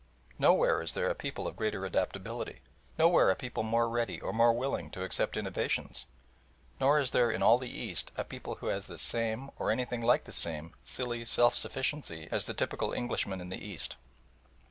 Nowhere 0.39 0.81
is 0.81 0.95
there 0.95 1.11
a 1.11 1.13
people 1.13 1.45
of 1.47 1.55
greater 1.55 1.85
adaptability, 1.85 2.61
nowhere 2.97 3.29
a 3.29 3.35
people 3.35 3.61
more 3.61 3.87
ready 3.87 4.19
or 4.19 4.33
more 4.33 4.51
willing 4.51 4.89
to 4.89 5.03
accept 5.03 5.37
innovations. 5.37 6.07
Nor 6.79 6.99
is 6.99 7.11
there 7.11 7.29
in 7.29 7.43
all 7.43 7.59
the 7.59 7.69
East 7.69 8.09
a 8.17 8.23
people 8.23 8.55
who 8.55 8.65
has 8.69 8.87
the 8.87 8.97
same, 8.97 9.51
or 9.59 9.69
anything 9.69 10.01
like 10.01 10.23
the 10.23 10.33
same, 10.33 10.73
silly 10.83 11.23
self 11.23 11.55
sufficiency 11.55 12.27
as 12.31 12.47
the 12.47 12.55
typical 12.55 12.93
Englishman 12.93 13.41
in 13.41 13.49
the 13.49 13.63
East. 13.63 13.95